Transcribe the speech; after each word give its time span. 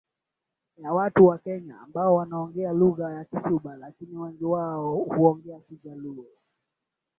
ya 0.77 0.93
watu 0.93 1.25
wa 1.25 1.37
Kenya 1.37 1.79
ambao 1.81 2.15
wanaongea 2.15 2.71
lugha 2.73 3.09
ya 3.11 3.25
Kisuba 3.25 3.75
lakini 3.77 4.17
wengi 4.17 4.45
wao 4.45 4.95
huongea 4.95 5.59
Kijaluo 5.59 6.25